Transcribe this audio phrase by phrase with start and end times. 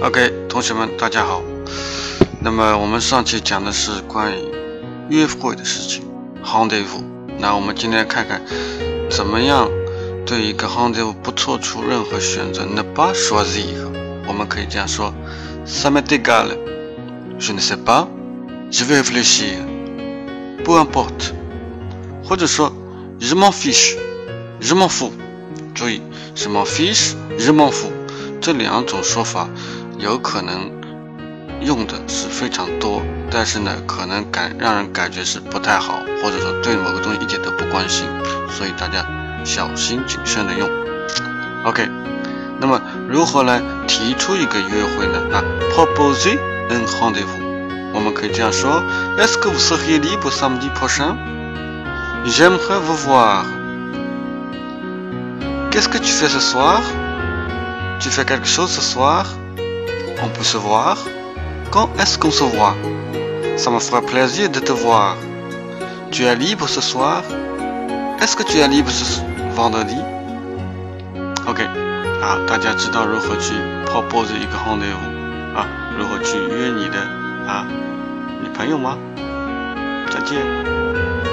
[0.00, 1.42] OK，同学们，大家好。
[2.40, 4.36] 那么我们上期讲的是关于
[5.08, 6.04] 约会的事情
[6.44, 7.02] ，rendezvous。
[7.36, 8.40] 那我们今天看看
[9.10, 9.68] 怎么样
[10.24, 13.64] 对一个 rendezvous 不做出任何选择，ne pas choisir。
[14.28, 15.12] 我们可以这样说
[15.66, 16.56] ：Ça m'est égal,
[17.40, 18.06] je ne sais pas,
[18.70, 19.58] je vais réfléchir,
[20.64, 21.32] peu importe。
[22.22, 22.72] 或者说
[23.18, 23.96] ：Je m'en fiche,
[24.60, 25.10] je m'en fous。
[25.74, 26.00] 注意
[26.36, 27.90] ，je m'en fiche, je m'en fous。
[28.40, 29.48] 这两种说法。
[29.98, 30.70] 有可能
[31.60, 38.06] 用的是非常多，但是呢，可能感让人感觉是不太好，或者说对某个东西一点都不关心，
[38.48, 39.04] 所以大家
[39.44, 40.70] 小心谨慎的用。
[41.64, 41.88] OK，
[42.60, 45.18] 那么如何来提出一个约会呢？
[45.32, 45.42] 啊
[45.74, 46.38] ，proposer
[46.70, 47.42] un rendez-vous，
[47.92, 48.80] 我们可以这样说
[49.18, 53.44] ：Est-ce que vous seriez libre samedi prochain？J'aimerais vous voir.
[55.72, 56.82] Qu'est-ce que tu fais ce soir?
[57.98, 59.26] Tu fais quelque chose ce soir?
[60.23, 60.97] On peut se voir
[61.71, 62.75] Quand est-ce qu'on se voit
[63.57, 65.15] Ça me fera plaisir de te voir.
[66.11, 67.23] Tu es libre ce soir
[68.21, 69.21] Est-ce que tu es libre ce
[69.55, 69.97] vendredi
[71.45, 71.61] OK
[72.21, 73.53] 啊，大家知道如何去
[73.85, 76.97] propose 一个 rendezvous 啊，如何去约你的
[77.47, 77.67] 啊
[78.41, 78.97] 女朋友吗？
[80.09, 81.26] 再见。